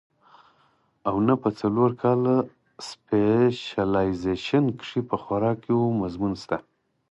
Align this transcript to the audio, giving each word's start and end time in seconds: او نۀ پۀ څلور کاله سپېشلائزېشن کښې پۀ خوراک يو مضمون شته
او 1.07 1.15
نۀ 1.25 1.35
پۀ 1.41 1.49
څلور 1.59 1.91
کاله 2.01 2.35
سپېشلائزېشن 2.87 4.65
کښې 4.79 5.01
پۀ 5.07 5.15
خوراک 5.23 5.59
يو 5.71 5.79
مضمون 6.01 6.33
شته 6.41 6.57